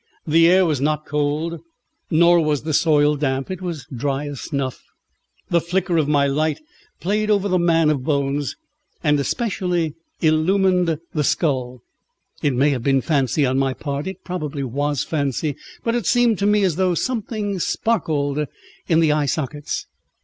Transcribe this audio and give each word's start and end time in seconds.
The 0.25 0.47
air 0.49 0.65
was 0.65 0.81
not 0.81 1.05
cold, 1.05 1.59
nor 2.09 2.39
was 2.43 2.63
the 2.63 2.73
soil 2.73 3.15
damp; 3.17 3.51
it 3.51 3.61
was 3.61 3.85
dry 3.95 4.27
as 4.27 4.41
snuff. 4.41 4.81
The 5.51 5.61
flicker 5.61 5.95
of 5.97 6.07
my 6.07 6.25
light 6.25 6.59
played 6.99 7.29
over 7.29 7.47
the 7.47 7.59
man 7.59 7.91
of 7.91 8.03
bones, 8.03 8.55
and 9.03 9.19
especially 9.19 9.93
illumined 10.19 10.97
the 11.13 11.23
skull. 11.23 11.83
It 12.41 12.55
may 12.55 12.71
have 12.71 12.81
been 12.81 13.01
fancy 13.01 13.45
on 13.45 13.59
my 13.59 13.75
part, 13.75 14.07
it 14.07 14.23
probably 14.23 14.63
was 14.63 15.03
fancy, 15.03 15.55
but 15.83 15.93
it 15.93 16.07
seemed 16.07 16.39
to 16.39 16.47
me 16.47 16.63
as 16.63 16.77
though 16.77 16.95
something 16.95 17.59
sparkled 17.59 18.47
in 18.87 19.01
the 19.01 19.11
eye 19.11 19.27
sockets. 19.27 19.85